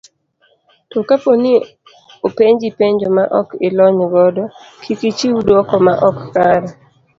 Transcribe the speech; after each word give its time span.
To 0.91 0.99
kaponi 1.09 1.51
openji 2.27 2.69
penjo 2.79 3.07
ma 3.15 3.23
ok 3.39 3.47
ilony 3.67 4.01
godo, 4.13 4.43
kik 4.83 4.99
ichiw 5.09 5.35
duoko 5.47 5.75
ma 5.85 5.93
ok 6.07 6.17
kare. 6.33 6.69